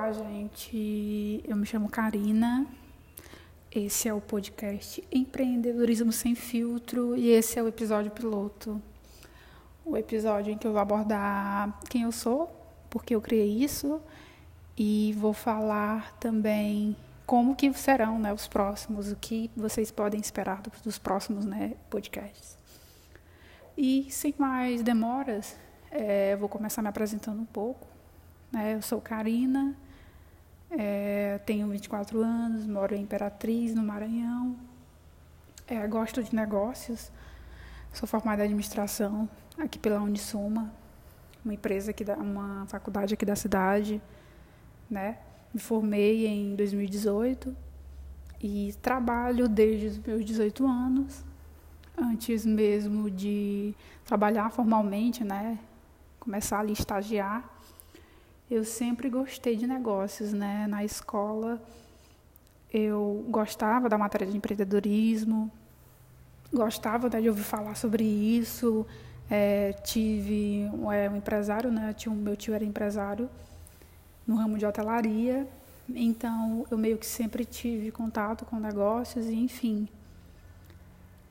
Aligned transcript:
Olá, 0.00 0.12
gente. 0.12 1.42
Eu 1.44 1.56
me 1.56 1.66
chamo 1.66 1.88
Karina. 1.88 2.64
Esse 3.68 4.08
é 4.08 4.14
o 4.14 4.20
podcast 4.20 5.02
Empreendedorismo 5.10 6.12
Sem 6.12 6.36
Filtro 6.36 7.16
e 7.16 7.30
esse 7.30 7.58
é 7.58 7.62
o 7.64 7.66
episódio 7.66 8.12
piloto. 8.12 8.80
O 9.84 9.96
episódio 9.96 10.52
em 10.52 10.56
que 10.56 10.68
eu 10.68 10.70
vou 10.70 10.80
abordar 10.80 11.80
quem 11.90 12.02
eu 12.02 12.12
sou, 12.12 12.48
porque 12.88 13.12
eu 13.12 13.20
criei 13.20 13.64
isso 13.64 14.00
e 14.76 15.16
vou 15.18 15.32
falar 15.32 16.16
também 16.20 16.96
como 17.26 17.56
que 17.56 17.72
serão 17.72 18.20
né, 18.20 18.32
os 18.32 18.46
próximos, 18.46 19.10
o 19.10 19.16
que 19.16 19.50
vocês 19.56 19.90
podem 19.90 20.20
esperar 20.20 20.62
dos 20.84 20.96
próximos 20.96 21.44
né, 21.44 21.74
podcasts. 21.90 22.56
E 23.76 24.06
sem 24.12 24.32
mais 24.38 24.80
demoras, 24.80 25.56
é, 25.90 26.36
vou 26.36 26.48
começar 26.48 26.82
me 26.82 26.88
apresentando 26.88 27.42
um 27.42 27.46
pouco. 27.46 27.88
Né? 28.52 28.74
Eu 28.74 28.80
sou 28.80 29.00
Karina, 29.00 29.76
é, 30.70 31.38
tenho 31.46 31.66
24 31.68 32.22
anos, 32.22 32.66
moro 32.66 32.94
em 32.94 33.02
Imperatriz, 33.02 33.74
no 33.74 33.82
Maranhão. 33.82 34.56
É, 35.66 35.86
gosto 35.86 36.22
de 36.22 36.34
negócios, 36.34 37.10
sou 37.92 38.08
formada 38.08 38.42
em 38.42 38.46
administração 38.46 39.28
aqui 39.58 39.78
pela 39.78 40.00
Unisuma, 40.00 40.72
uma 41.44 41.54
empresa 41.54 41.90
aqui 41.90 42.04
da, 42.04 42.16
uma 42.16 42.66
faculdade 42.66 43.14
aqui 43.14 43.24
da 43.24 43.36
cidade, 43.36 44.00
né? 44.90 45.18
Me 45.52 45.60
formei 45.60 46.26
em 46.26 46.54
2018 46.54 47.54
e 48.40 48.74
trabalho 48.80 49.48
desde 49.48 49.86
os 49.86 49.98
meus 49.98 50.24
18 50.24 50.66
anos, 50.66 51.24
antes 51.96 52.46
mesmo 52.46 53.10
de 53.10 53.74
trabalhar 54.04 54.50
formalmente, 54.50 55.24
né? 55.24 55.58
Começar 56.20 56.60
a 56.60 56.70
estagiar 56.70 57.57
eu 58.50 58.64
sempre 58.64 59.10
gostei 59.10 59.56
de 59.56 59.66
negócios, 59.66 60.32
né? 60.32 60.66
Na 60.66 60.84
escola 60.84 61.60
eu 62.72 63.24
gostava 63.28 63.88
da 63.88 63.96
matéria 63.96 64.26
de 64.26 64.36
empreendedorismo, 64.36 65.50
gostava 66.52 67.08
né, 67.08 67.20
de 67.20 67.28
ouvir 67.28 67.42
falar 67.42 67.74
sobre 67.74 68.04
isso. 68.04 68.86
É, 69.30 69.72
tive 69.84 70.62
é, 70.92 71.08
um 71.10 71.16
empresário, 71.16 71.70
né? 71.70 71.92
Tinha, 71.92 72.14
meu 72.14 72.36
tio 72.36 72.54
era 72.54 72.64
empresário 72.64 73.28
no 74.26 74.36
ramo 74.36 74.58
de 74.58 74.66
hotelaria, 74.66 75.46
então 75.88 76.66
eu 76.70 76.76
meio 76.76 76.98
que 76.98 77.06
sempre 77.06 77.44
tive 77.44 77.90
contato 77.90 78.44
com 78.44 78.58
negócios 78.58 79.26
e 79.26 79.34
enfim. 79.34 79.88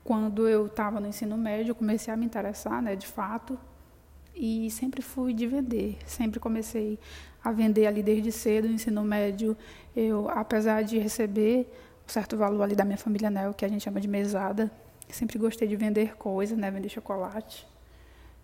Quando 0.04 0.48
eu 0.48 0.68
estava 0.68 1.00
no 1.00 1.08
ensino 1.08 1.38
médio, 1.38 1.76
comecei 1.76 2.14
a 2.14 2.18
me 2.18 2.26
interessar, 2.26 2.82
né, 2.82 2.95
de 2.95 3.06
fato, 3.06 3.60
e 4.38 4.70
sempre 4.70 5.02
fui 5.02 5.34
de 5.34 5.48
vender. 5.48 5.98
Sempre 6.06 6.40
comecei 6.40 7.00
a 7.44 7.52
vender 7.52 7.88
ali 7.88 8.04
desde 8.04 8.32
cedo, 8.32 8.68
no 8.68 8.76
ensino 8.76 9.04
médio. 9.04 9.58
Eu, 9.96 10.30
apesar 10.30 10.84
de 10.84 11.00
receber 11.00 11.68
um 12.06 12.10
certo 12.10 12.38
valor 12.38 12.62
ali 12.62 12.76
da 12.76 12.86
minha 12.86 12.98
família, 12.98 13.30
né, 13.30 13.50
o 13.50 13.54
que 13.54 13.66
a 13.66 13.68
gente 13.68 13.84
chama 13.84 14.00
de 14.00 14.08
mesada, 14.08 14.72
sempre 15.10 15.40
gostei 15.40 15.68
de 15.68 15.76
vender 15.76 16.16
coisas, 16.16 16.58
né, 16.58 16.70
vender 16.70 16.90
chocolate, 16.90 17.68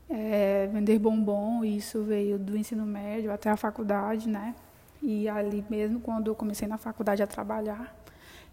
é, 0.09 0.67
vender 0.67 0.97
bombom. 0.97 1.63
Isso 1.63 2.01
veio 2.03 2.39
do 2.39 2.57
ensino 2.57 2.85
médio 2.85 3.31
até 3.31 3.49
a 3.49 3.57
faculdade, 3.57 4.27
né? 4.27 4.55
E 5.01 5.27
ali 5.29 5.63
mesmo, 5.69 5.99
quando 5.99 6.27
eu 6.27 6.35
comecei 6.35 6.67
na 6.67 6.77
faculdade 6.77 7.21
a 7.21 7.27
trabalhar, 7.27 7.95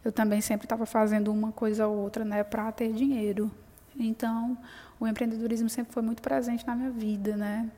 eu 0.05 0.13
também 0.13 0.41
sempre 0.41 0.67
estava 0.67 0.85
fazendo 0.85 1.33
uma 1.33 1.53
coisa 1.53 1.87
ou 1.87 1.97
outra, 1.97 2.25
né, 2.25 2.43
para 2.43 2.71
ter 2.73 2.93
dinheiro. 2.93 3.51
Então, 3.99 4.57
o 5.01 5.09
empreendedorismo 5.09 5.69
sempre 5.69 5.93
foi 5.93 6.03
muito 6.03 6.21
presente 6.21 6.65
na 6.67 6.77
minha 6.77 6.91
vida, 6.91 7.37
né? 7.37 7.69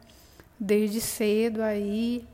Desde 0.58 1.00
cedo 1.00 1.62
aí, 1.62 2.26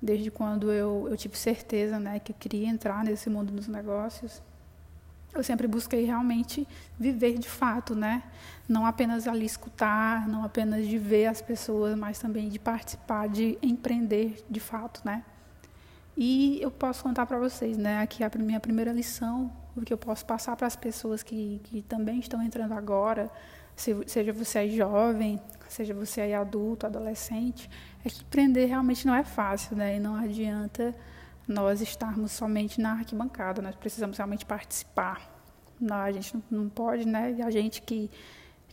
desde 0.00 0.30
quando 0.30 0.70
eu, 0.70 1.08
eu 1.10 1.16
tive 1.16 1.36
certeza, 1.36 1.98
né, 1.98 2.20
que 2.20 2.32
eu 2.32 2.36
queria 2.38 2.68
entrar 2.68 3.04
nesse 3.04 3.28
mundo 3.28 3.52
dos 3.52 3.66
negócios, 3.66 4.40
eu 5.34 5.42
sempre 5.42 5.66
busquei 5.66 6.04
realmente 6.04 6.66
viver 6.98 7.38
de 7.38 7.48
fato, 7.48 7.94
né? 7.94 8.22
Não 8.66 8.86
apenas 8.86 9.28
ali 9.28 9.44
escutar, 9.44 10.26
não 10.26 10.44
apenas 10.44 10.86
de 10.86 10.96
ver 10.96 11.26
as 11.26 11.42
pessoas, 11.42 11.96
mas 11.96 12.18
também 12.18 12.48
de 12.48 12.58
participar, 12.58 13.28
de 13.28 13.58
empreender 13.60 14.42
de 14.48 14.60
fato, 14.60 15.02
né? 15.04 15.22
E 16.16 16.58
eu 16.62 16.70
posso 16.70 17.02
contar 17.02 17.26
para 17.26 17.38
vocês, 17.38 17.76
né? 17.76 18.00
Aqui 18.00 18.24
a 18.24 18.30
minha 18.38 18.58
primeira 18.58 18.92
lição, 18.92 19.52
o 19.76 19.82
que 19.82 19.92
eu 19.92 19.98
posso 19.98 20.24
passar 20.24 20.56
para 20.56 20.66
as 20.66 20.74
pessoas 20.74 21.22
que, 21.22 21.60
que 21.64 21.82
também 21.82 22.18
estão 22.18 22.42
entrando 22.42 22.72
agora, 22.72 23.30
seja 23.76 24.32
você 24.32 24.60
é 24.60 24.68
jovem, 24.68 25.40
seja 25.68 25.94
você 25.94 26.22
é 26.22 26.34
adulto, 26.34 26.86
adolescente, 26.86 27.68
é 28.04 28.08
que 28.08 28.22
empreender 28.22 28.66
realmente 28.66 29.06
não 29.06 29.14
é 29.14 29.24
fácil, 29.24 29.76
né? 29.76 29.96
E 29.96 30.00
não 30.00 30.14
adianta 30.16 30.94
nós 31.46 31.80
estarmos 31.80 32.32
somente 32.32 32.80
na 32.80 32.92
arquibancada, 32.92 33.62
nós 33.62 33.76
precisamos 33.76 34.16
realmente 34.16 34.44
participar. 34.44 35.30
Não, 35.80 35.96
a 35.96 36.10
gente 36.10 36.34
não, 36.34 36.42
não 36.62 36.68
pode, 36.68 37.06
né? 37.06 37.36
A 37.44 37.50
gente 37.50 37.82
que 37.82 38.10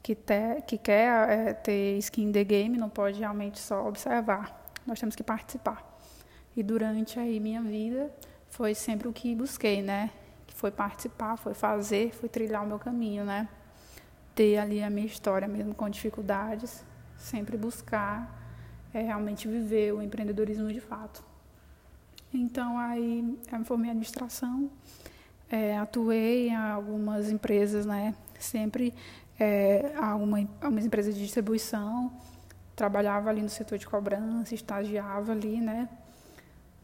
que, 0.03 0.13
te, 0.13 0.61
que 0.67 0.77
quer 0.77 1.29
é, 1.29 1.53
ter 1.53 1.97
skin 1.99 2.23
in 2.23 2.31
the 2.33 2.43
game 2.43 2.77
não 2.77 2.89
pode 2.89 3.19
realmente 3.19 3.57
só 3.57 3.87
observar. 3.87 4.69
Nós 4.85 4.99
temos 4.99 5.15
que 5.15 5.23
participar. 5.23 5.81
E 6.55 6.61
durante 6.61 7.17
aí 7.17 7.39
minha 7.39 7.61
vida 7.61 8.13
foi 8.49 8.75
sempre 8.75 9.07
o 9.07 9.13
que 9.13 9.33
busquei, 9.33 9.81
né? 9.81 10.11
Foi 10.49 10.69
participar, 10.69 11.37
foi 11.37 11.53
fazer, 11.53 12.13
foi 12.13 12.27
trilhar 12.27 12.63
o 12.63 12.67
meu 12.67 12.77
caminho, 12.77 13.23
né? 13.23 13.47
Ter 14.35 14.57
ali 14.57 14.81
a 14.81 14.89
minha 14.89 15.05
história 15.05 15.47
mesmo 15.47 15.73
com 15.73 15.89
dificuldades, 15.89 16.83
sempre 17.17 17.57
buscar 17.57 18.41
é, 18.93 19.01
realmente 19.01 19.47
viver 19.47 19.93
o 19.93 20.01
empreendedorismo 20.01 20.71
de 20.71 20.79
fato. 20.79 21.23
Então 22.33 22.77
aí 22.77 23.37
eu 23.51 23.59
me 23.59 23.65
formei 23.65 23.87
em 23.87 23.91
administração, 23.91 24.69
é, 25.49 25.77
atuei 25.77 26.49
em 26.49 26.55
algumas 26.55 27.29
empresas, 27.29 27.85
né? 27.85 28.15
Sempre 28.39 28.93
é, 29.39 29.93
alguma, 29.97 30.39
algumas 30.61 30.85
empresas 30.85 31.13
de 31.15 31.21
distribuição, 31.21 32.11
trabalhava 32.75 33.29
ali 33.29 33.41
no 33.41 33.49
setor 33.49 33.77
de 33.77 33.87
cobrança, 33.87 34.55
estagiava 34.55 35.31
ali, 35.31 35.61
né? 35.61 35.87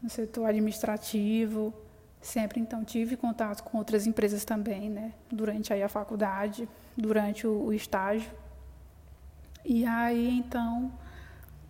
No 0.02 0.08
setor 0.08 0.46
administrativo, 0.46 1.74
Sempre 2.20 2.60
então 2.60 2.84
tive 2.84 3.16
contato 3.16 3.62
com 3.62 3.78
outras 3.78 4.06
empresas 4.06 4.44
também, 4.44 4.90
né? 4.90 5.12
Durante 5.30 5.72
aí 5.72 5.82
a 5.82 5.88
faculdade, 5.88 6.68
durante 6.96 7.46
o, 7.46 7.66
o 7.66 7.72
estágio. 7.72 8.30
E 9.64 9.86
aí 9.86 10.38
então, 10.38 10.92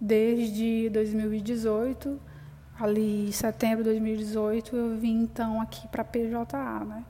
desde 0.00 0.90
2018, 0.90 2.20
ali 2.78 3.28
em 3.28 3.32
setembro 3.32 3.84
de 3.84 3.90
2018, 3.90 4.76
eu 4.76 4.96
vim 4.96 5.22
então 5.22 5.60
aqui 5.60 5.86
para 5.88 6.02
a 6.02 6.04
PJA, 6.04 6.84
né? 6.84 7.04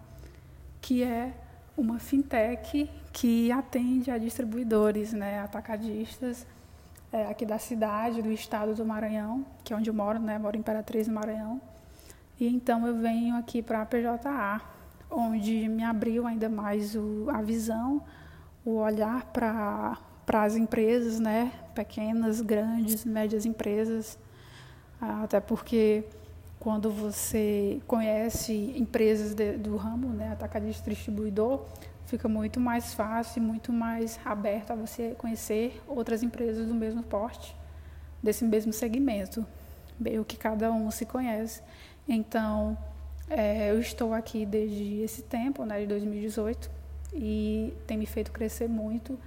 Que 0.80 1.02
é 1.02 1.32
uma 1.76 1.98
fintech 1.98 2.90
que 3.12 3.50
atende 3.50 4.10
a 4.10 4.18
distribuidores, 4.18 5.12
né, 5.12 5.40
atacadistas 5.40 6.46
é, 7.12 7.26
aqui 7.26 7.44
da 7.44 7.58
cidade, 7.58 8.22
do 8.22 8.30
estado 8.30 8.74
do 8.74 8.84
Maranhão, 8.84 9.44
que 9.64 9.72
é 9.72 9.76
onde 9.76 9.90
eu 9.90 9.94
moro, 9.94 10.18
né? 10.18 10.38
Moro 10.38 10.56
em 10.56 10.60
Imperatriz, 10.60 11.08
no 11.08 11.14
Maranhão. 11.14 11.60
E 12.40 12.48
então 12.48 12.86
eu 12.86 12.96
venho 12.96 13.36
aqui 13.36 13.62
para 13.62 13.82
a 13.82 13.86
PJA, 13.86 14.60
onde 15.10 15.68
me 15.68 15.84
abriu 15.84 16.26
ainda 16.26 16.48
mais 16.48 16.96
o, 16.96 17.26
a 17.28 17.42
visão, 17.42 18.02
o 18.64 18.76
olhar 18.76 19.26
para 19.26 19.98
as 20.26 20.56
empresas, 20.56 21.20
né? 21.20 21.52
pequenas, 21.74 22.40
grandes, 22.40 23.04
médias 23.04 23.46
empresas, 23.46 24.18
até 25.00 25.40
porque 25.40 26.04
quando 26.58 26.90
você 26.90 27.80
conhece 27.86 28.74
empresas 28.76 29.34
de, 29.34 29.56
do 29.56 29.76
ramo, 29.76 30.08
né, 30.08 30.32
atacadista 30.32 30.90
distribuidor, 30.90 31.64
fica 32.04 32.28
muito 32.28 32.60
mais 32.60 32.92
fácil, 32.92 33.42
muito 33.42 33.72
mais 33.72 34.20
aberto 34.24 34.72
a 34.72 34.74
você 34.74 35.14
conhecer 35.16 35.80
outras 35.86 36.22
empresas 36.22 36.66
do 36.66 36.74
mesmo 36.74 37.02
porte, 37.02 37.56
desse 38.22 38.44
mesmo 38.44 38.72
segmento, 38.72 39.46
meio 39.98 40.22
que 40.24 40.36
cada 40.36 40.70
um 40.70 40.90
se 40.90 41.06
conhece. 41.06 41.62
Então, 42.08 42.76
é, 43.28 43.70
eu 43.70 43.78
estou 43.78 44.12
aqui 44.12 44.44
desde 44.44 45.00
esse 45.02 45.22
tempo, 45.22 45.64
né, 45.64 45.80
de 45.80 45.86
2018, 45.86 46.70
e 47.14 47.72
tem 47.86 47.96
me 47.96 48.06
feito 48.06 48.32
crescer 48.32 48.68
muito, 48.68 49.18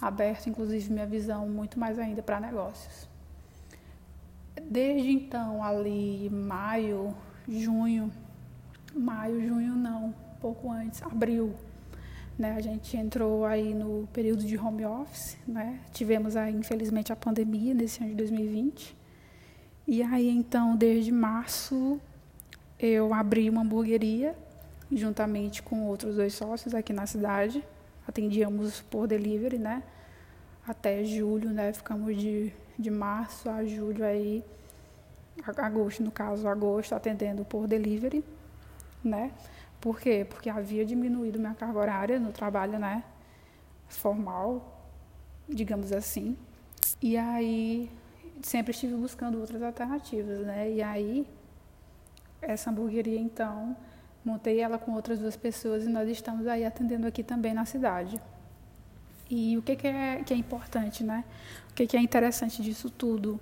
aberto 0.00 0.48
inclusive 0.48 0.92
minha 0.92 1.06
visão 1.06 1.48
muito 1.48 1.78
mais 1.78 1.98
ainda 1.98 2.22
para 2.22 2.40
negócios. 2.40 3.08
Desde 4.68 5.10
então, 5.10 5.62
ali 5.62 6.28
maio, 6.30 7.14
junho, 7.48 8.10
maio, 8.94 9.46
junho 9.46 9.74
não, 9.74 10.14
pouco 10.40 10.70
antes, 10.70 11.02
abril, 11.02 11.54
né, 12.38 12.54
a 12.56 12.60
gente 12.60 12.96
entrou 12.96 13.44
aí 13.44 13.72
no 13.74 14.08
período 14.12 14.44
de 14.44 14.58
home 14.58 14.84
office, 14.84 15.36
né, 15.46 15.78
tivemos 15.92 16.36
aí 16.36 16.54
infelizmente 16.54 17.12
a 17.12 17.16
pandemia 17.16 17.74
nesse 17.74 18.00
ano 18.00 18.10
de 18.10 18.16
2020, 18.16 18.96
e 19.86 20.02
aí 20.02 20.28
então 20.28 20.76
desde 20.76 21.12
março 21.12 22.00
eu 22.82 23.14
abri 23.14 23.48
uma 23.48 23.60
hamburgueria 23.62 24.34
juntamente 24.90 25.62
com 25.62 25.86
outros 25.86 26.16
dois 26.16 26.34
sócios 26.34 26.74
aqui 26.74 26.92
na 26.92 27.06
cidade. 27.06 27.64
Atendíamos 28.06 28.80
por 28.82 29.06
delivery, 29.06 29.56
né? 29.56 29.84
Até 30.66 31.04
julho, 31.04 31.50
né? 31.50 31.72
Ficamos 31.72 32.16
de, 32.16 32.52
de 32.76 32.90
março 32.90 33.48
a 33.48 33.64
julho 33.64 34.04
aí 34.04 34.44
agosto, 35.58 36.02
no 36.02 36.10
caso, 36.10 36.46
agosto, 36.48 36.92
atendendo 36.94 37.44
por 37.44 37.68
delivery, 37.68 38.24
né? 39.02 39.32
Por 39.80 40.00
quê? 40.00 40.26
Porque 40.28 40.50
havia 40.50 40.84
diminuído 40.84 41.38
minha 41.38 41.54
carga 41.54 41.78
horária 41.78 42.18
no 42.18 42.32
trabalho, 42.32 42.78
né? 42.78 43.04
Formal, 43.88 44.82
digamos 45.48 45.92
assim. 45.92 46.36
E 47.00 47.16
aí, 47.16 47.90
sempre 48.42 48.72
estive 48.72 48.94
buscando 48.94 49.40
outras 49.40 49.62
alternativas, 49.62 50.40
né? 50.40 50.70
E 50.70 50.82
aí, 50.82 51.26
essa 52.42 52.70
hamburgueria, 52.70 53.18
então, 53.18 53.76
montei 54.24 54.60
ela 54.60 54.78
com 54.78 54.92
outras 54.92 55.18
duas 55.18 55.36
pessoas 55.36 55.84
e 55.84 55.88
nós 55.88 56.08
estamos 56.08 56.46
aí 56.46 56.64
atendendo 56.64 57.06
aqui 57.06 57.22
também 57.22 57.54
na 57.54 57.64
cidade. 57.64 58.20
E 59.30 59.56
o 59.56 59.62
que, 59.62 59.76
que, 59.76 59.86
é, 59.86 60.22
que 60.22 60.34
é 60.34 60.36
importante, 60.36 61.02
né? 61.02 61.24
O 61.70 61.74
que, 61.74 61.86
que 61.86 61.96
é 61.96 62.00
interessante 62.00 62.60
disso 62.60 62.90
tudo 62.90 63.40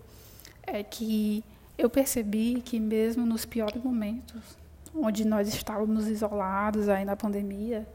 é 0.62 0.84
que 0.84 1.42
eu 1.76 1.90
percebi 1.90 2.62
que 2.64 2.78
mesmo 2.78 3.26
nos 3.26 3.44
piores 3.44 3.82
momentos, 3.82 4.56
onde 4.94 5.24
nós 5.24 5.48
estávamos 5.48 6.06
isolados 6.06 6.88
aí 6.88 7.04
na 7.04 7.16
pandemia, 7.16 7.88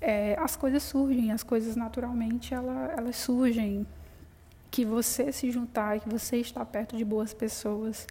é, 0.00 0.36
as 0.38 0.56
coisas 0.56 0.82
surgem, 0.82 1.32
as 1.32 1.42
coisas 1.42 1.76
naturalmente 1.76 2.54
ela, 2.54 2.94
elas 2.96 3.16
surgem. 3.16 3.86
Que 4.70 4.84
você 4.84 5.32
se 5.32 5.50
juntar, 5.50 5.98
que 5.98 6.08
você 6.08 6.36
estar 6.36 6.64
perto 6.66 6.94
de 6.94 7.02
boas 7.02 7.32
pessoas, 7.32 8.06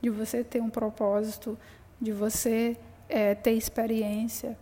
de 0.00 0.10
você 0.10 0.42
ter 0.42 0.60
um 0.60 0.70
propósito, 0.70 1.58
de 2.00 2.12
você 2.12 2.76
é, 3.08 3.34
ter 3.34 3.52
experiência, 3.52 4.56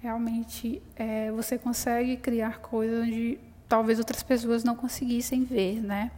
realmente 0.00 0.82
é, 0.96 1.30
você 1.30 1.56
consegue 1.56 2.16
criar 2.16 2.58
coisas 2.58 3.04
onde 3.04 3.38
talvez 3.68 3.98
outras 3.98 4.22
pessoas 4.22 4.62
não 4.62 4.76
conseguissem 4.76 5.44
ver, 5.44 5.82
né? 5.82 6.10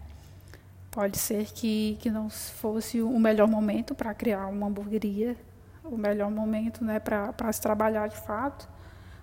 Pode 0.90 1.18
ser 1.18 1.46
que, 1.46 1.96
que 2.00 2.10
não 2.10 2.28
fosse 2.30 3.02
o 3.02 3.18
melhor 3.18 3.46
momento 3.46 3.94
para 3.94 4.14
criar 4.14 4.46
uma 4.46 4.66
hamburgueria, 4.66 5.36
o 5.84 5.96
melhor 5.96 6.30
momento 6.30 6.84
né, 6.84 6.98
para 6.98 7.52
se 7.52 7.60
trabalhar 7.60 8.08
de 8.08 8.16
fato. 8.16 8.68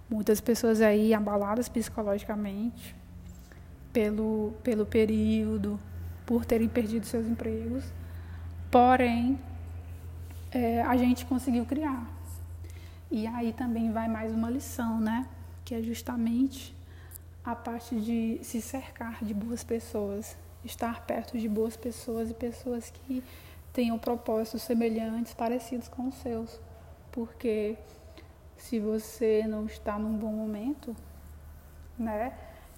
Muitas 0.09 0.39
pessoas 0.39 0.81
aí 0.81 1.13
abaladas 1.13 1.67
psicologicamente 1.67 2.95
pelo, 3.91 4.53
pelo 4.63 4.85
período, 4.85 5.79
por 6.25 6.45
terem 6.45 6.67
perdido 6.67 7.05
seus 7.05 7.27
empregos. 7.27 7.83
Porém, 8.73 9.39
é, 10.51 10.81
a 10.81 10.97
gente 10.97 11.27
conseguiu 11.27 11.63
criar. 11.63 12.11
E 13.11 13.27
aí 13.27 13.53
também 13.53 13.91
vai 13.91 14.07
mais 14.07 14.31
uma 14.31 14.49
lição, 14.49 14.99
né? 14.99 15.27
Que 15.63 15.75
é 15.75 15.81
justamente 15.83 16.75
a 17.45 17.55
parte 17.55 17.95
de 17.95 18.39
se 18.41 18.59
cercar 18.59 19.23
de 19.23 19.31
boas 19.31 19.63
pessoas, 19.63 20.35
estar 20.65 21.05
perto 21.05 21.37
de 21.37 21.47
boas 21.47 21.77
pessoas 21.77 22.31
e 22.31 22.33
pessoas 22.33 22.89
que 22.89 23.23
tenham 23.71 23.99
propósitos 23.99 24.63
semelhantes, 24.63 25.35
parecidos 25.35 25.87
com 25.87 26.07
os 26.07 26.15
seus. 26.15 26.59
Porque 27.11 27.77
se 28.57 28.79
você 28.79 29.45
não 29.47 29.67
está 29.67 29.99
num 29.99 30.17
bom 30.17 30.31
momento, 30.31 30.95
né? 31.95 32.33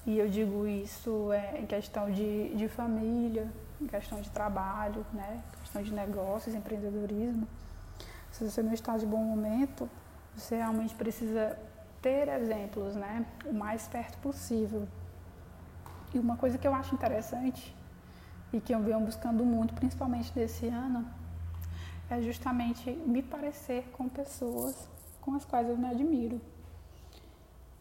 E 0.05 0.17
eu 0.17 0.27
digo 0.27 0.67
isso 0.67 1.31
é, 1.31 1.57
em 1.61 1.65
questão 1.65 2.11
de, 2.11 2.53
de 2.53 2.67
família, 2.67 3.49
em 3.81 3.87
questão 3.87 4.21
de 4.21 4.29
trabalho, 4.29 5.05
né? 5.13 5.43
questão 5.61 5.81
de 5.81 5.93
negócios, 5.93 6.55
empreendedorismo. 6.55 7.47
Se 8.31 8.49
você 8.49 8.61
não 8.61 8.73
está 8.73 8.97
de 8.97 9.05
bom 9.05 9.23
momento, 9.23 9.89
você 10.35 10.57
realmente 10.57 10.93
precisa 10.95 11.57
ter 12.01 12.27
exemplos, 12.27 12.95
né? 12.95 13.25
O 13.45 13.53
mais 13.53 13.87
perto 13.87 14.17
possível. 14.19 14.87
E 16.13 16.19
uma 16.19 16.37
coisa 16.37 16.57
que 16.57 16.67
eu 16.67 16.73
acho 16.73 16.93
interessante 16.93 17.75
e 18.51 18.59
que 18.59 18.73
eu 18.73 18.81
venho 18.81 18.99
buscando 18.99 19.43
muito, 19.43 19.73
principalmente 19.73 20.31
desse 20.33 20.67
ano, 20.67 21.07
é 22.09 22.21
justamente 22.21 22.91
me 22.91 23.23
parecer 23.23 23.89
com 23.93 24.07
pessoas 24.07 24.87
com 25.21 25.33
as 25.33 25.43
quais 25.43 25.67
eu 25.67 25.75
me 25.75 25.87
admiro. 25.87 26.39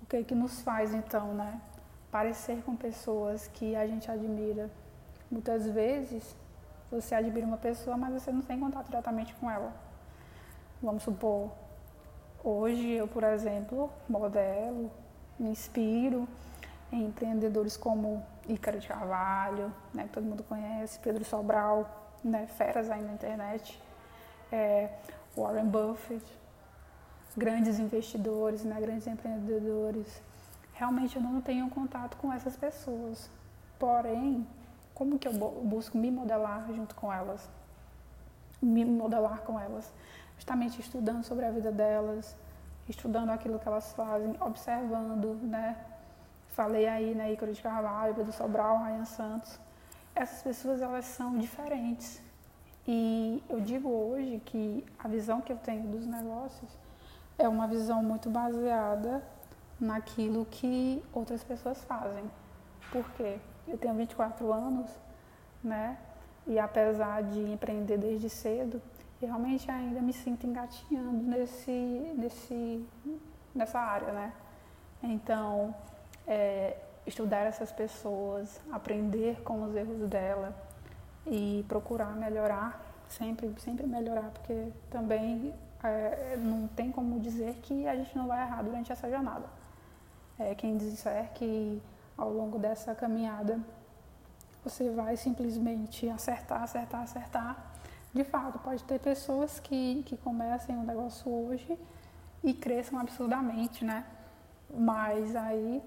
O 0.02 0.06
que 0.06 0.16
é 0.16 0.24
que 0.24 0.34
nos 0.34 0.62
faz 0.62 0.94
então, 0.94 1.34
né? 1.34 1.60
Parecer 2.10 2.62
com 2.62 2.74
pessoas 2.74 3.46
que 3.48 3.76
a 3.76 3.86
gente 3.86 4.10
admira. 4.10 4.70
Muitas 5.34 5.66
vezes 5.66 6.36
você 6.90 7.14
admira 7.14 7.46
uma 7.46 7.56
pessoa, 7.68 7.96
mas 7.96 8.12
você 8.14 8.30
não 8.30 8.42
tem 8.42 8.58
contato 8.58 8.86
diretamente 8.86 9.34
com 9.34 9.50
ela. 9.50 9.72
Vamos 10.80 11.02
supor, 11.02 11.50
Hoje 12.46 12.90
eu, 12.90 13.08
por 13.08 13.24
exemplo, 13.24 13.90
modelo, 14.06 14.90
me 15.38 15.48
inspiro 15.48 16.28
em 16.92 17.06
empreendedores 17.06 17.74
como 17.74 18.22
Ícaro 18.46 18.78
de 18.78 18.86
Carvalho, 18.86 19.72
né, 19.94 20.02
que 20.02 20.10
todo 20.10 20.24
mundo 20.24 20.42
conhece, 20.42 20.98
Pedro 20.98 21.24
Sobral, 21.24 22.12
né, 22.22 22.46
feras 22.46 22.90
aí 22.90 23.00
na 23.00 23.14
internet, 23.14 23.82
é, 24.52 24.90
Warren 25.34 25.64
Buffett, 25.64 26.22
grandes 27.34 27.78
investidores, 27.78 28.62
né, 28.62 28.78
grandes 28.78 29.06
empreendedores. 29.06 30.20
Realmente 30.74 31.16
eu 31.16 31.22
não 31.22 31.40
tenho 31.40 31.70
contato 31.70 32.18
com 32.18 32.30
essas 32.30 32.54
pessoas. 32.58 33.30
Porém, 33.78 34.46
como 34.94 35.18
que 35.18 35.26
eu 35.26 35.32
busco 35.32 35.98
me 35.98 36.10
modelar 36.10 36.66
junto 36.72 36.94
com 36.94 37.12
elas? 37.12 37.48
Me 38.62 38.84
modelar 38.84 39.40
com 39.42 39.58
elas 39.58 39.92
justamente 40.36 40.80
estudando 40.80 41.24
sobre 41.24 41.44
a 41.46 41.50
vida 41.50 41.70
delas, 41.70 42.36
estudando 42.88 43.30
aquilo 43.30 43.58
que 43.58 43.66
elas 43.66 43.92
fazem, 43.92 44.36
observando, 44.40 45.34
né? 45.42 45.76
Falei 46.48 46.86
aí, 46.86 47.14
né, 47.14 47.32
Ícaro 47.32 47.52
de 47.52 47.62
Carvalho, 47.62 48.14
Pedro 48.14 48.32
Sobral, 48.32 48.82
Ryan 48.84 49.04
Santos. 49.04 49.58
Essas 50.14 50.42
pessoas, 50.42 50.80
elas 50.80 51.04
são 51.04 51.36
diferentes. 51.38 52.22
E 52.86 53.42
eu 53.48 53.60
digo 53.60 53.88
hoje 53.88 54.40
que 54.44 54.84
a 54.98 55.08
visão 55.08 55.40
que 55.40 55.52
eu 55.52 55.56
tenho 55.56 55.88
dos 55.88 56.06
negócios 56.06 56.70
é 57.38 57.48
uma 57.48 57.66
visão 57.66 58.02
muito 58.02 58.30
baseada 58.30 59.22
naquilo 59.80 60.44
que 60.44 61.02
outras 61.12 61.42
pessoas 61.42 61.82
fazem. 61.84 62.24
Por 62.94 63.10
quê? 63.16 63.38
Eu 63.66 63.76
tenho 63.76 63.92
24 63.94 64.52
anos, 64.52 64.88
né? 65.64 65.98
E 66.46 66.60
apesar 66.60 67.24
de 67.24 67.40
empreender 67.40 67.98
desde 67.98 68.30
cedo, 68.30 68.80
realmente 69.20 69.68
ainda 69.68 70.00
me 70.00 70.12
sinto 70.12 70.46
engatinhando 70.46 71.24
nesse, 71.24 71.72
nesse, 72.16 72.86
nessa 73.52 73.80
área, 73.80 74.12
né? 74.12 74.32
Então, 75.02 75.74
é, 76.24 76.76
estudar 77.04 77.40
essas 77.40 77.72
pessoas, 77.72 78.60
aprender 78.70 79.42
com 79.42 79.64
os 79.64 79.74
erros 79.74 80.08
dela 80.08 80.54
e 81.26 81.64
procurar 81.66 82.14
melhorar, 82.14 82.80
sempre, 83.08 83.52
sempre 83.58 83.88
melhorar, 83.88 84.30
porque 84.30 84.68
também 84.88 85.52
é, 85.82 86.36
não 86.36 86.68
tem 86.68 86.92
como 86.92 87.18
dizer 87.18 87.54
que 87.60 87.88
a 87.88 87.96
gente 87.96 88.16
não 88.16 88.28
vai 88.28 88.40
errar 88.40 88.62
durante 88.62 88.92
essa 88.92 89.10
jornada. 89.10 89.46
É, 90.38 90.54
quem 90.54 90.76
disser 90.76 91.32
que 91.34 91.82
ao 92.16 92.30
longo 92.30 92.58
dessa 92.58 92.94
caminhada 92.94 93.60
você 94.64 94.90
vai 94.90 95.16
simplesmente 95.16 96.08
acertar, 96.08 96.62
acertar, 96.62 97.02
acertar, 97.02 97.74
de 98.14 98.22
fato, 98.22 98.60
pode 98.60 98.82
ter 98.84 99.00
pessoas 99.00 99.58
que, 99.58 100.04
que 100.04 100.16
comecem 100.16 100.76
um 100.76 100.84
negócio 100.84 101.30
hoje 101.30 101.76
e 102.44 102.54
cresçam 102.54 102.98
absurdamente, 103.00 103.84
né? 103.84 104.06
Mas 104.72 105.34
aí 105.34 105.82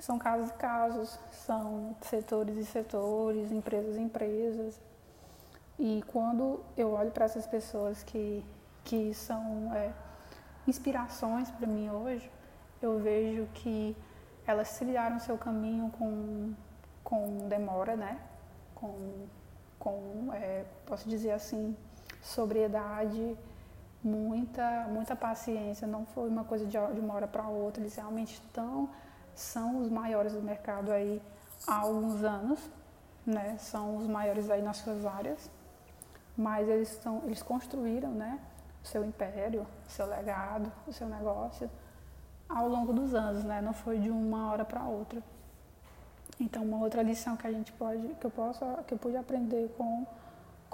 são 0.00 0.18
casos 0.18 0.48
e 0.48 0.54
casos, 0.54 1.18
são 1.30 1.94
setores 2.00 2.56
e 2.56 2.64
setores, 2.64 3.52
empresas 3.52 3.96
e 3.96 4.00
empresas. 4.00 4.80
E 5.78 6.02
quando 6.06 6.60
eu 6.74 6.92
olho 6.92 7.10
para 7.10 7.26
essas 7.26 7.46
pessoas 7.46 8.02
que, 8.02 8.42
que 8.82 9.12
são 9.12 9.70
é, 9.74 9.92
inspirações 10.66 11.50
para 11.50 11.66
mim 11.66 11.90
hoje, 11.90 12.30
eu 12.80 12.98
vejo 12.98 13.46
que 13.52 13.94
elas 14.50 14.76
trilharam 14.78 15.18
seu 15.18 15.36
caminho 15.36 15.90
com, 15.90 16.54
com 17.04 17.48
demora, 17.48 17.96
né? 17.96 18.20
Com 18.74 19.26
com, 19.78 20.30
é, 20.32 20.64
posso 20.84 21.08
dizer 21.08 21.32
assim, 21.32 21.76
sobriedade, 22.20 23.36
muita, 24.02 24.86
muita 24.88 25.14
paciência. 25.14 25.86
Não 25.86 26.04
foi 26.06 26.28
uma 26.28 26.44
coisa 26.44 26.64
de, 26.66 26.72
de 26.72 27.00
uma 27.00 27.14
hora 27.14 27.28
para 27.28 27.46
outra. 27.46 27.82
Eles 27.82 27.94
realmente 27.94 28.34
estão, 28.34 28.90
são 29.34 29.80
os 29.80 29.88
maiores 29.88 30.32
do 30.32 30.42
mercado 30.42 30.90
aí 30.90 31.22
há 31.66 31.76
alguns 31.78 32.24
anos, 32.24 32.70
né? 33.24 33.56
São 33.58 33.96
os 33.96 34.06
maiores 34.06 34.50
aí 34.50 34.62
nas 34.62 34.78
suas 34.78 35.06
áreas. 35.06 35.50
Mas 36.36 36.68
eles, 36.68 36.92
estão, 36.92 37.22
eles 37.24 37.42
construíram, 37.42 38.10
né? 38.10 38.38
O 38.82 38.86
seu 38.86 39.04
império, 39.04 39.66
o 39.86 39.90
seu 39.90 40.06
legado, 40.06 40.72
o 40.86 40.92
seu 40.92 41.08
negócio 41.08 41.70
ao 42.48 42.68
longo 42.68 42.92
dos 42.92 43.14
anos, 43.14 43.44
né? 43.44 43.60
Não 43.60 43.72
foi 43.72 43.98
de 43.98 44.10
uma 44.10 44.50
hora 44.50 44.64
para 44.64 44.82
outra. 44.84 45.22
Então, 46.40 46.62
uma 46.62 46.78
outra 46.78 47.02
lição 47.02 47.36
que 47.36 47.46
a 47.46 47.52
gente 47.52 47.72
pode, 47.72 48.06
que 48.20 48.24
eu 48.24 48.30
posso, 48.30 48.64
que 48.86 48.94
eu 48.94 48.98
pude 48.98 49.16
aprender 49.16 49.74
com 49.76 50.06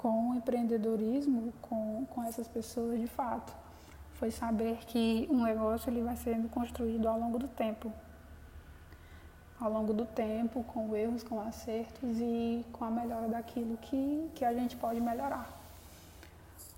com 0.05 0.29
o 0.29 0.35
empreendedorismo, 0.35 1.51
com, 1.61 2.05
com 2.11 2.23
essas 2.23 2.47
pessoas 2.47 2.99
de 2.99 3.07
fato, 3.07 3.51
foi 4.19 4.29
saber 4.29 4.77
que 4.85 5.27
um 5.31 5.43
negócio 5.43 5.89
ele 5.89 6.03
vai 6.03 6.15
sendo 6.15 6.47
construído 6.47 7.07
ao 7.07 7.19
longo 7.19 7.39
do 7.39 7.47
tempo. 7.47 7.91
Ao 9.59 9.71
longo 9.71 9.93
do 9.93 10.05
tempo, 10.05 10.63
com 10.65 10.95
erros, 10.95 11.23
com 11.23 11.41
acertos 11.41 12.19
e 12.19 12.63
com 12.71 12.85
a 12.85 12.91
melhora 12.91 13.27
daquilo 13.29 13.77
que, 13.77 14.29
que 14.35 14.45
a 14.45 14.53
gente 14.53 14.75
pode 14.75 15.01
melhorar. 15.01 15.49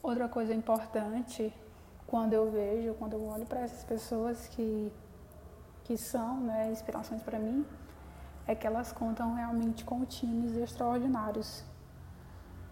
outra 0.02 0.30
coisa 0.30 0.54
importante 0.54 1.52
quando 2.08 2.34
eu 2.34 2.50
vejo, 2.50 2.94
quando 2.94 3.14
eu 3.14 3.24
olho 3.28 3.46
para 3.46 3.60
essas 3.60 3.84
pessoas 3.84 4.48
que, 4.48 4.92
que 5.84 5.98
são 5.98 6.40
né, 6.40 6.72
inspirações 6.72 7.22
para 7.22 7.38
mim, 7.38 7.66
é 8.48 8.56
que 8.56 8.66
elas 8.66 8.94
contam 8.94 9.34
realmente 9.36 9.84
com 9.84 10.06
times 10.06 10.56
extraordinários, 10.56 11.66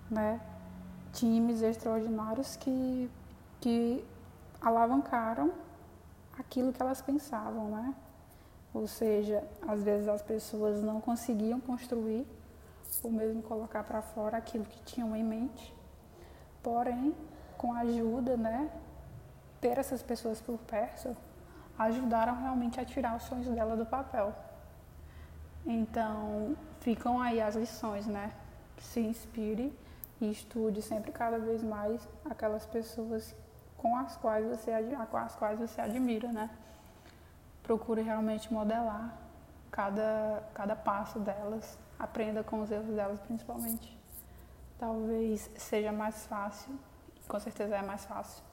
né? 0.09 0.39
Times 1.11 1.61
extraordinários 1.61 2.55
que, 2.55 3.11
que 3.59 4.05
alavancaram 4.61 5.51
aquilo 6.39 6.71
que 6.71 6.81
elas 6.81 7.01
pensavam, 7.01 7.69
né? 7.69 7.93
Ou 8.73 8.87
seja, 8.87 9.43
às 9.67 9.83
vezes 9.83 10.07
as 10.07 10.21
pessoas 10.21 10.81
não 10.81 11.01
conseguiam 11.01 11.59
construir 11.59 12.25
ou 13.03 13.11
mesmo 13.11 13.41
colocar 13.43 13.83
para 13.83 14.01
fora 14.01 14.37
aquilo 14.37 14.63
que 14.65 14.81
tinham 14.83 15.15
em 15.15 15.23
mente, 15.23 15.73
porém, 16.63 17.13
com 17.57 17.73
a 17.73 17.79
ajuda, 17.79 18.35
né, 18.37 18.69
ter 19.65 19.79
essas 19.79 20.03
pessoas 20.03 20.39
por 20.39 20.59
perto 20.59 21.17
ajudaram 21.75 22.39
realmente 22.39 22.79
a 22.79 22.85
tirar 22.85 23.17
os 23.17 23.23
sonhos 23.23 23.47
dela 23.47 23.75
do 23.75 23.85
papel. 23.85 24.31
Então, 25.65 26.55
ficam 26.81 27.19
aí 27.19 27.41
as 27.41 27.55
lições, 27.55 28.05
né? 28.05 28.31
Se 28.77 28.99
inspire 28.99 29.73
e 30.21 30.29
estude 30.29 30.83
sempre 30.83 31.11
cada 31.11 31.39
vez 31.39 31.63
mais 31.63 32.07
aquelas 32.23 32.63
pessoas 32.67 33.35
com 33.75 33.97
as 33.97 34.15
quais 34.17 34.45
você, 34.45 34.71
com 35.09 35.17
as 35.17 35.35
quais 35.35 35.59
você 35.59 35.81
admira, 35.81 36.31
né? 36.31 36.47
Procure 37.63 38.03
realmente 38.03 38.53
modelar 38.53 39.17
cada, 39.71 40.43
cada 40.53 40.75
passo 40.75 41.19
delas, 41.19 41.75
aprenda 41.97 42.43
com 42.43 42.61
os 42.61 42.69
erros 42.69 42.95
delas 42.95 43.19
principalmente. 43.19 43.97
Talvez 44.77 45.49
seja 45.57 45.91
mais 45.91 46.27
fácil, 46.27 46.77
com 47.27 47.39
certeza 47.39 47.75
é 47.75 47.81
mais 47.81 48.05
fácil, 48.05 48.43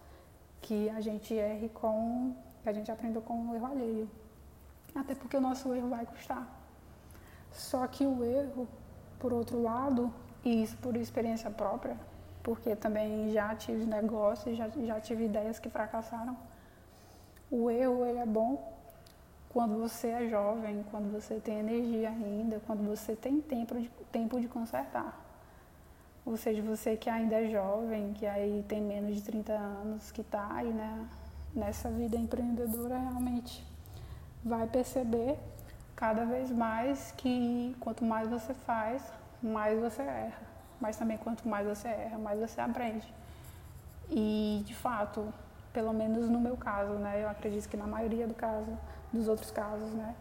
que 0.62 0.88
a 0.90 1.00
gente 1.00 1.34
erre 1.34 1.68
com, 1.68 2.34
que 2.62 2.68
a 2.68 2.72
gente 2.72 2.90
aprenda 2.90 3.20
com 3.20 3.34
o 3.48 3.54
erro 3.54 3.66
alheio. 3.66 4.08
Até 4.94 5.14
porque 5.14 5.36
o 5.36 5.40
nosso 5.40 5.74
erro 5.74 5.88
vai 5.88 6.06
custar. 6.06 6.46
Só 7.50 7.86
que 7.86 8.06
o 8.06 8.24
erro, 8.24 8.66
por 9.18 9.32
outro 9.32 9.60
lado, 9.60 10.12
e 10.44 10.62
isso 10.62 10.76
por 10.78 10.96
experiência 10.96 11.50
própria, 11.50 11.96
porque 12.42 12.74
também 12.74 13.30
já 13.30 13.54
tive 13.54 13.84
negócios, 13.84 14.56
já, 14.56 14.68
já 14.68 15.00
tive 15.00 15.24
ideias 15.24 15.58
que 15.58 15.68
fracassaram. 15.68 16.36
O 17.50 17.70
erro 17.70 18.06
ele 18.06 18.18
é 18.18 18.26
bom 18.26 18.72
quando 19.50 19.78
você 19.78 20.08
é 20.08 20.28
jovem, 20.28 20.84
quando 20.90 21.12
você 21.12 21.38
tem 21.38 21.58
energia 21.58 22.08
ainda, 22.08 22.60
quando 22.66 22.88
você 22.88 23.14
tem 23.14 23.40
tempo 23.40 23.78
de, 23.78 23.88
tempo 24.10 24.40
de 24.40 24.48
consertar. 24.48 25.31
Ou 26.24 26.36
seja, 26.36 26.62
você 26.62 26.96
que 26.96 27.10
ainda 27.10 27.34
é 27.34 27.50
jovem, 27.50 28.12
que 28.12 28.26
aí 28.26 28.64
tem 28.68 28.80
menos 28.80 29.16
de 29.16 29.22
30 29.22 29.52
anos, 29.52 30.12
que 30.12 30.20
está 30.20 30.48
aí 30.54 30.68
né, 30.68 31.06
nessa 31.54 31.90
vida 31.90 32.16
empreendedora, 32.16 32.96
realmente 32.96 33.64
vai 34.44 34.66
perceber 34.66 35.36
cada 35.96 36.24
vez 36.24 36.50
mais 36.50 37.12
que 37.16 37.76
quanto 37.80 38.04
mais 38.04 38.28
você 38.28 38.54
faz, 38.54 39.02
mais 39.42 39.80
você 39.80 40.02
erra. 40.02 40.40
Mas 40.80 40.96
também 40.96 41.16
quanto 41.16 41.48
mais 41.48 41.66
você 41.66 41.88
erra, 41.88 42.18
mais 42.18 42.38
você 42.38 42.60
aprende. 42.60 43.12
E 44.08 44.62
de 44.64 44.74
fato, 44.74 45.32
pelo 45.72 45.92
menos 45.92 46.28
no 46.28 46.40
meu 46.40 46.56
caso, 46.56 46.92
né, 46.94 47.22
eu 47.22 47.28
acredito 47.28 47.68
que 47.68 47.76
na 47.76 47.86
maioria 47.86 48.28
do 48.28 48.34
caso, 48.34 48.78
dos 49.12 49.26
outros 49.26 49.50
casos, 49.50 49.90
né, 49.92 50.14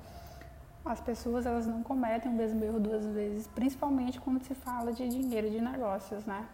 as 0.83 0.99
pessoas 0.99 1.45
elas 1.45 1.67
não 1.67 1.83
cometem 1.83 2.31
o 2.31 2.35
mesmo 2.35 2.63
erro 2.63 2.79
duas 2.79 3.05
vezes, 3.05 3.47
principalmente 3.47 4.19
quando 4.19 4.43
se 4.43 4.55
fala 4.55 4.91
de 4.91 5.07
dinheiro 5.07 5.49
de 5.49 5.61
negócios, 5.61 6.25
né? 6.25 6.47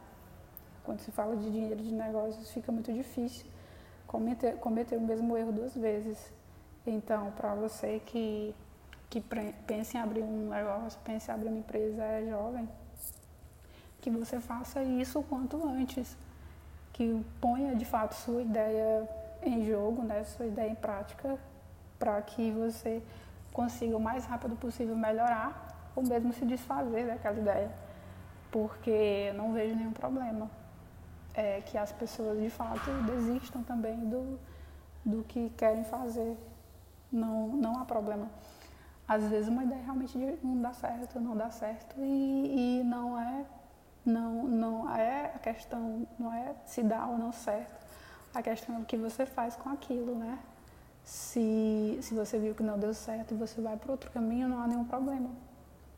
Quando 0.84 1.00
se 1.00 1.12
fala 1.12 1.36
de 1.36 1.50
dinheiro 1.50 1.82
de 1.82 1.94
negócios, 1.94 2.50
fica 2.52 2.72
muito 2.72 2.92
difícil 2.92 3.46
cometer, 4.08 4.58
cometer 4.58 4.98
o 4.98 5.02
mesmo 5.02 5.38
erro 5.38 5.52
duas 5.52 5.76
vezes. 5.76 6.32
Então, 6.86 7.32
para 7.32 7.54
você 7.54 8.02
que, 8.06 8.56
que 9.10 9.22
pensa 9.66 9.98
em 9.98 10.02
abrir 10.02 10.22
um 10.22 10.50
negócio, 10.50 11.00
pensa 11.04 11.32
em 11.32 11.36
abrir 11.36 11.50
uma 11.50 11.60
empresa, 11.60 12.04
é 12.04 12.26
jovem, 12.30 12.68
que 14.02 14.10
você 14.10 14.40
faça 14.40 14.82
isso 14.82 15.20
o 15.20 15.24
quanto 15.24 15.68
antes. 15.68 16.18
Que 16.94 17.24
ponha 17.40 17.76
de 17.76 17.86
fato 17.86 18.14
sua 18.14 18.42
ideia 18.42 19.08
em 19.44 19.66
jogo, 19.68 20.02
né, 20.02 20.24
sua 20.24 20.48
ideia 20.48 20.72
em 20.72 20.76
prática, 20.76 21.38
para 22.00 22.20
que 22.22 22.52
você 22.52 23.04
consiga 23.52 23.96
o 23.98 24.00
mais 24.00 24.26
rápido 24.26 24.56
possível 24.56 24.96
melhorar 24.96 25.92
ou 25.96 26.04
mesmo 26.04 26.32
se 26.34 26.46
desfazer 26.46 27.08
daquela 27.08 27.38
ideia, 27.40 27.72
porque 28.52 29.32
não 29.36 29.54
vejo 29.54 29.76
nenhum 29.76 29.92
problema. 29.92 30.50
É 31.34 31.62
que 31.62 31.78
as 31.78 31.92
pessoas 31.92 32.40
de 32.40 32.50
fato 32.50 32.90
desistam 33.06 33.64
também 33.64 33.98
do, 34.10 34.40
do 35.06 35.24
que 35.24 35.50
querem 35.52 35.84
fazer. 35.84 36.38
Não, 37.12 37.48
não 37.50 37.80
há 37.80 37.86
problema. 37.86 38.30
Às 39.08 39.24
vezes 39.24 39.48
uma 39.48 39.64
ideia 39.64 39.82
realmente 39.84 40.18
não 40.44 40.62
dá 40.62 40.74
certo, 40.74 41.20
não 41.20 41.36
dá 41.36 41.50
certo 41.50 41.96
e, 42.00 42.80
e 42.80 42.84
não 42.84 43.20
é 43.20 43.46
não, 44.08 44.44
não 44.44 44.96
é 44.96 45.34
a 45.36 45.40
questão, 45.40 46.08
não 46.18 46.34
é 46.34 46.56
se 46.66 46.82
dá 46.82 47.06
ou 47.06 47.18
não 47.18 47.32
certo. 47.32 47.86
A 48.34 48.42
questão 48.42 48.76
é 48.76 48.80
o 48.80 48.86
que 48.86 48.96
você 48.98 49.26
faz 49.26 49.56
com 49.56 49.70
aquilo, 49.70 50.16
né? 50.16 50.40
Se, 51.08 52.00
se 52.02 52.14
você 52.14 52.38
viu 52.38 52.54
que 52.54 52.62
não 52.62 52.78
deu 52.78 52.94
certo 52.94 53.34
e 53.34 53.38
você 53.38 53.62
vai 53.62 53.78
para 53.78 53.90
outro 53.90 54.12
caminho, 54.12 54.50
não 54.50 54.62
há 54.62 54.68
nenhum 54.68 54.84
problema. 54.84 55.30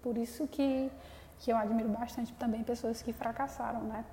Por 0.03 0.15
isso 0.15 0.47
que, 0.47 0.91
que 1.39 1.51
eu 1.51 1.57
admiro 1.57 1.89
bastante 1.89 2.31
também 2.33 2.63
pessoas 2.63 3.01
que 3.01 3.11
fracassaram, 3.11 3.81
né? 3.85 4.05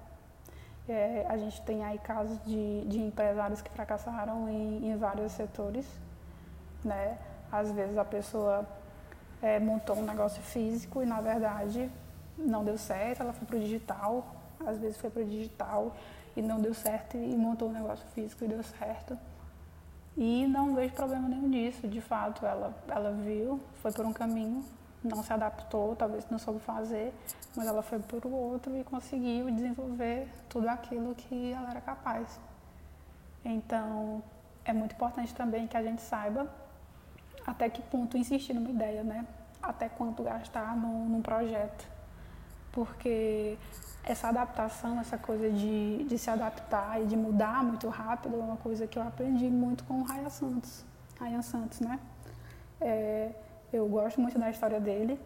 É, 0.88 1.26
a 1.28 1.36
gente 1.36 1.60
tem 1.62 1.84
aí 1.84 1.98
casos 1.98 2.42
de, 2.46 2.86
de 2.86 2.98
empresários 2.98 3.60
que 3.60 3.68
fracassaram 3.68 4.48
em, 4.48 4.90
em 4.90 4.96
vários 4.96 5.32
setores, 5.32 5.86
né? 6.82 7.18
Às 7.52 7.70
vezes 7.72 7.98
a 7.98 8.04
pessoa 8.04 8.66
é, 9.42 9.60
montou 9.60 9.98
um 9.98 10.02
negócio 10.02 10.40
físico 10.40 11.02
e 11.02 11.04
na 11.04 11.20
verdade 11.20 11.90
não 12.38 12.64
deu 12.64 12.78
certo, 12.78 13.20
ela 13.20 13.34
foi 13.34 13.46
para 13.46 13.56
o 13.56 13.60
digital, 13.60 14.34
às 14.66 14.78
vezes 14.78 14.96
foi 14.96 15.10
para 15.10 15.20
o 15.20 15.26
digital 15.26 15.94
e 16.34 16.40
não 16.40 16.58
deu 16.58 16.72
certo 16.72 17.18
e 17.18 17.36
montou 17.36 17.68
um 17.68 17.72
negócio 17.72 18.06
físico 18.14 18.46
e 18.46 18.48
deu 18.48 18.62
certo. 18.62 19.18
E 20.16 20.46
não 20.46 20.74
vejo 20.74 20.94
problema 20.94 21.28
nenhum 21.28 21.48
nisso, 21.48 21.86
de 21.86 22.00
fato, 22.00 22.46
ela, 22.46 22.74
ela 22.88 23.12
viu, 23.12 23.60
foi 23.82 23.92
por 23.92 24.06
um 24.06 24.12
caminho, 24.14 24.64
não 25.04 25.22
se 25.22 25.30
adaptou, 25.30 25.94
talvez 25.94 26.26
não 26.30 26.38
soube 26.38 26.60
fazer, 26.60 27.12
mas 27.54 27.66
ela 27.66 27.82
foi 27.82 27.98
por 27.98 28.26
outro 28.26 28.74
e 28.76 28.82
conseguiu 28.82 29.50
desenvolver 29.50 30.28
tudo 30.48 30.68
aquilo 30.68 31.14
que 31.14 31.52
ela 31.52 31.70
era 31.70 31.80
capaz. 31.82 32.40
Então, 33.44 34.22
é 34.64 34.72
muito 34.72 34.94
importante 34.94 35.34
também 35.34 35.66
que 35.66 35.76
a 35.76 35.82
gente 35.82 36.00
saiba 36.00 36.50
até 37.46 37.68
que 37.68 37.82
ponto 37.82 38.16
insistir 38.16 38.54
numa 38.54 38.70
ideia, 38.70 39.04
né? 39.04 39.24
Até 39.62 39.88
quanto 39.88 40.22
gastar 40.22 40.76
num, 40.76 41.08
num 41.08 41.22
projeto. 41.22 41.95
Porque 42.76 43.56
essa 44.04 44.28
adaptação, 44.28 45.00
essa 45.00 45.16
coisa 45.16 45.48
de, 45.48 46.04
de 46.04 46.18
se 46.18 46.28
adaptar 46.28 47.00
e 47.00 47.06
de 47.06 47.16
mudar 47.16 47.64
muito 47.64 47.88
rápido 47.88 48.36
é 48.36 48.38
uma 48.38 48.58
coisa 48.58 48.86
que 48.86 48.98
eu 48.98 49.02
aprendi 49.02 49.48
muito 49.48 49.82
com 49.84 50.02
o 50.02 50.04
Ryan 50.04 50.28
Santos. 50.28 50.84
Ryan 51.18 51.40
Santos, 51.40 51.80
né? 51.80 51.98
É, 52.78 53.30
eu 53.72 53.88
gosto 53.88 54.20
muito 54.20 54.38
da 54.38 54.50
história 54.50 54.78
dele, 54.78 55.18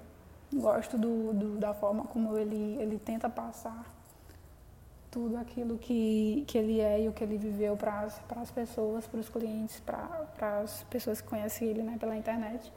gosto 0.54 0.97
do, 0.97 1.33
do, 1.35 1.59
da 1.59 1.75
forma 1.75 2.04
como 2.04 2.38
ele, 2.38 2.76
ele 2.80 3.00
tenta 3.00 3.28
passar 3.28 3.85
tudo 5.11 5.37
aquilo 5.37 5.76
que, 5.76 6.45
que 6.47 6.57
ele 6.57 6.78
é 6.78 7.02
e 7.02 7.09
o 7.09 7.12
que 7.12 7.25
ele 7.25 7.37
viveu 7.37 7.76
para 7.76 8.07
as 8.40 8.50
pessoas, 8.52 9.09
para 9.09 9.19
os 9.19 9.28
clientes, 9.28 9.80
para 9.80 10.61
as 10.61 10.85
pessoas 10.85 11.21
que 11.21 11.26
conhecem 11.26 11.66
ele 11.66 11.83
né, 11.83 11.97
pela 11.99 12.16
internet. 12.16 12.73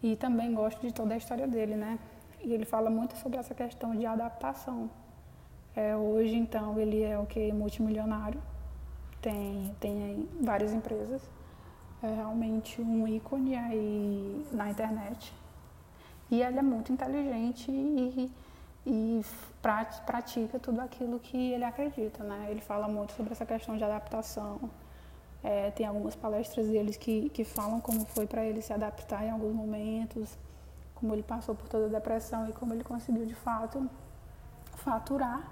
E 0.00 0.14
também 0.14 0.54
gosto 0.54 0.80
de 0.80 0.92
toda 0.92 1.12
a 1.12 1.16
história 1.16 1.48
dele, 1.48 1.74
né? 1.74 1.98
E 2.42 2.52
ele 2.52 2.64
fala 2.64 2.88
muito 2.90 3.16
sobre 3.16 3.38
essa 3.38 3.54
questão 3.54 3.94
de 3.94 4.06
adaptação. 4.06 4.90
É, 5.74 5.96
hoje, 5.96 6.34
então, 6.34 6.78
ele 6.78 7.02
é 7.02 7.18
o 7.18 7.26
que? 7.26 7.52
Multimilionário, 7.52 8.40
tem, 9.20 9.74
tem 9.78 10.28
várias 10.40 10.72
empresas, 10.72 11.22
é 12.02 12.14
realmente 12.14 12.80
um 12.80 13.06
ícone 13.06 13.56
aí 13.56 14.46
na 14.52 14.70
internet. 14.70 15.32
E 16.30 16.42
ele 16.42 16.58
é 16.58 16.62
muito 16.62 16.92
inteligente 16.92 17.70
e, 17.70 18.32
e 18.86 19.20
pratica 20.04 20.58
tudo 20.58 20.80
aquilo 20.80 21.18
que 21.18 21.52
ele 21.52 21.64
acredita, 21.64 22.22
né? 22.24 22.48
Ele 22.50 22.60
fala 22.60 22.88
muito 22.88 23.12
sobre 23.12 23.32
essa 23.32 23.44
questão 23.44 23.76
de 23.76 23.84
adaptação. 23.84 24.70
É, 25.42 25.70
tem 25.70 25.86
algumas 25.86 26.14
palestras 26.14 26.68
deles 26.68 26.96
que, 26.96 27.30
que 27.30 27.44
falam 27.44 27.80
como 27.80 28.04
foi 28.04 28.26
para 28.26 28.44
ele 28.44 28.62
se 28.62 28.72
adaptar 28.72 29.24
em 29.24 29.30
alguns 29.30 29.54
momentos, 29.54 30.36
como 31.00 31.14
ele 31.14 31.22
passou 31.22 31.54
por 31.54 31.66
toda 31.66 31.86
a 31.86 31.88
depressão 31.88 32.48
e 32.48 32.52
como 32.52 32.74
ele 32.74 32.84
conseguiu 32.84 33.24
de 33.24 33.34
fato 33.34 33.88
faturar 34.76 35.42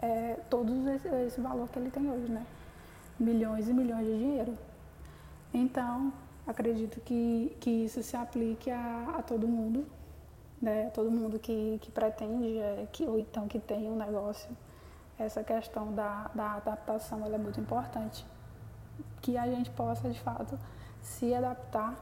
é, 0.00 0.34
todo 0.48 0.88
esse, 0.90 1.08
esse, 1.08 1.40
valor 1.40 1.68
que 1.68 1.78
ele 1.78 1.90
tem 1.90 2.10
hoje, 2.10 2.30
né? 2.30 2.44
Milhões 3.20 3.68
e 3.68 3.72
milhões 3.72 4.06
de 4.06 4.18
dinheiro. 4.18 4.56
Então, 5.52 6.12
acredito 6.46 7.00
que, 7.00 7.56
que 7.60 7.70
isso 7.84 8.02
se 8.02 8.16
aplique 8.16 8.70
a, 8.70 9.16
a 9.18 9.22
todo 9.22 9.46
mundo, 9.46 9.86
né? 10.60 10.90
Todo 10.90 11.10
mundo 11.10 11.38
que, 11.38 11.78
que 11.82 11.90
pretende, 11.90 12.58
é, 12.58 12.86
que, 12.92 13.04
ou 13.04 13.18
então 13.18 13.46
que 13.46 13.58
tem 13.58 13.90
um 13.90 13.96
negócio. 13.96 14.50
essa 15.18 15.42
questão 15.42 15.92
da, 15.92 16.30
da 16.34 16.54
adaptação 16.54 17.24
é 17.26 17.38
muito 17.38 17.60
importante. 17.60 18.24
Que 19.20 19.36
a 19.36 19.46
gente 19.46 19.70
possa, 19.70 20.08
de 20.08 20.20
fato, 20.20 20.58
se 21.02 21.34
adaptar 21.34 21.94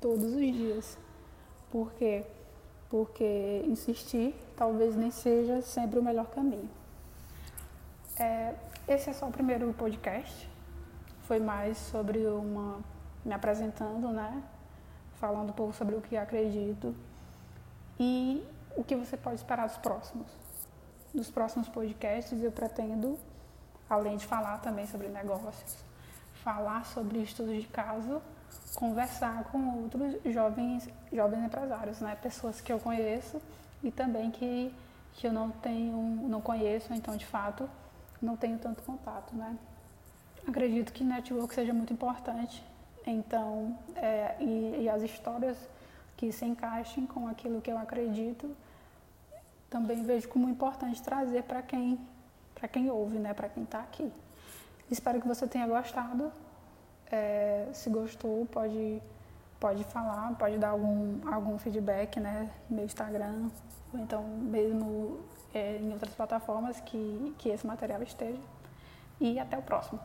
todos 0.00 0.24
os 0.24 0.40
dias. 0.40 1.03
Por 1.74 1.92
quê? 1.94 2.24
Porque 2.88 3.64
insistir 3.66 4.32
talvez 4.56 4.94
nem 4.94 5.10
seja 5.10 5.60
sempre 5.60 5.98
o 5.98 6.02
melhor 6.04 6.26
caminho. 6.26 6.70
É, 8.16 8.54
esse 8.86 9.10
é 9.10 9.12
só 9.12 9.26
o 9.26 9.32
primeiro 9.32 9.74
podcast. 9.74 10.48
Foi 11.22 11.40
mais 11.40 11.76
sobre 11.76 12.24
uma. 12.28 12.78
me 13.24 13.34
apresentando, 13.34 14.06
né? 14.10 14.40
Falando 15.16 15.50
um 15.50 15.52
pouco 15.52 15.72
sobre 15.72 15.96
o 15.96 16.00
que 16.00 16.16
acredito 16.16 16.94
e 17.98 18.46
o 18.76 18.84
que 18.84 18.94
você 18.94 19.16
pode 19.16 19.34
esperar 19.34 19.66
dos 19.66 19.78
próximos. 19.78 20.30
Nos 21.12 21.28
próximos 21.28 21.68
podcasts 21.68 22.40
eu 22.40 22.52
pretendo, 22.52 23.18
além 23.90 24.16
de 24.16 24.26
falar 24.26 24.58
também 24.58 24.86
sobre 24.86 25.08
negócios, 25.08 25.76
falar 26.34 26.86
sobre 26.86 27.18
estudos 27.20 27.60
de 27.60 27.66
caso, 27.66 28.22
conversar 28.74 29.44
com 29.44 29.82
outros 29.82 30.14
jovens, 30.32 30.88
jovens 31.12 31.44
empresários, 31.44 32.00
né? 32.00 32.16
Pessoas 32.20 32.60
que 32.60 32.72
eu 32.72 32.78
conheço 32.78 33.40
e 33.82 33.90
também 33.90 34.30
que, 34.30 34.74
que 35.14 35.26
eu 35.26 35.32
não 35.32 35.50
tenho, 35.50 35.96
não 36.28 36.40
conheço, 36.40 36.92
então 36.92 37.16
de 37.16 37.26
fato 37.26 37.68
não 38.20 38.36
tenho 38.36 38.58
tanto 38.58 38.82
contato, 38.82 39.34
né? 39.34 39.56
Acredito 40.46 40.92
que 40.92 41.04
network 41.04 41.54
seja 41.54 41.72
muito 41.72 41.92
importante, 41.92 42.62
então, 43.06 43.78
é, 43.96 44.36
e, 44.40 44.82
e 44.82 44.88
as 44.88 45.02
histórias 45.02 45.56
que 46.16 46.30
se 46.32 46.44
encaixem 46.44 47.06
com 47.06 47.26
aquilo 47.28 47.60
que 47.60 47.70
eu 47.70 47.78
acredito, 47.78 48.54
também 49.68 50.02
vejo 50.02 50.28
como 50.28 50.48
importante 50.48 51.02
trazer 51.02 51.42
para 51.42 51.60
quem, 51.62 51.98
para 52.54 52.68
quem 52.68 52.90
ouve, 52.90 53.18
né, 53.18 53.34
para 53.34 53.48
quem 53.48 53.64
está 53.64 53.80
aqui. 53.80 54.10
Espero 54.90 55.20
que 55.20 55.26
você 55.26 55.46
tenha 55.46 55.66
gostado. 55.66 56.32
É, 57.10 57.68
se 57.72 57.90
gostou, 57.90 58.46
pode, 58.46 59.02
pode 59.60 59.84
falar, 59.84 60.34
pode 60.38 60.58
dar 60.58 60.70
algum, 60.70 61.20
algum 61.32 61.58
feedback 61.58 62.18
né, 62.18 62.50
no 62.68 62.76
meu 62.76 62.84
Instagram, 62.84 63.50
ou 63.92 64.00
então 64.00 64.22
mesmo 64.22 65.20
é, 65.52 65.76
em 65.76 65.92
outras 65.92 66.14
plataformas 66.14 66.80
que, 66.80 67.34
que 67.38 67.48
esse 67.48 67.66
material 67.66 68.02
esteja. 68.02 68.40
E 69.20 69.38
até 69.38 69.56
o 69.56 69.62
próximo. 69.62 70.00